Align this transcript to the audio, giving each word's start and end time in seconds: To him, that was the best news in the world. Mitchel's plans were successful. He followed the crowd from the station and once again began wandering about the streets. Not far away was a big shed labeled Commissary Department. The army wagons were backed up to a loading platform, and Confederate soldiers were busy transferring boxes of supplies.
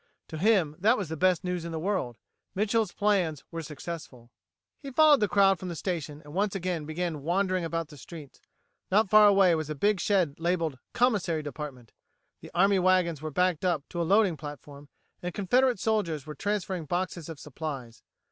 To 0.29 0.39
him, 0.39 0.77
that 0.79 0.97
was 0.97 1.09
the 1.09 1.15
best 1.15 1.43
news 1.43 1.63
in 1.63 1.71
the 1.71 1.77
world. 1.79 2.17
Mitchel's 2.55 2.91
plans 2.91 3.43
were 3.51 3.61
successful. 3.61 4.31
He 4.81 4.89
followed 4.89 5.19
the 5.19 5.27
crowd 5.27 5.59
from 5.59 5.69
the 5.69 5.75
station 5.75 6.23
and 6.25 6.33
once 6.33 6.55
again 6.55 6.85
began 6.87 7.21
wandering 7.21 7.63
about 7.63 7.89
the 7.89 7.97
streets. 7.97 8.41
Not 8.89 9.11
far 9.11 9.27
away 9.27 9.53
was 9.53 9.69
a 9.69 9.75
big 9.75 9.99
shed 9.99 10.39
labeled 10.39 10.79
Commissary 10.93 11.43
Department. 11.43 11.91
The 12.39 12.49
army 12.55 12.79
wagons 12.79 13.21
were 13.21 13.29
backed 13.29 13.63
up 13.63 13.83
to 13.89 14.01
a 14.01 14.01
loading 14.01 14.37
platform, 14.37 14.89
and 15.21 15.35
Confederate 15.35 15.79
soldiers 15.79 16.25
were 16.25 16.33
busy 16.33 16.45
transferring 16.45 16.85
boxes 16.85 17.29
of 17.29 17.39
supplies. 17.39 18.01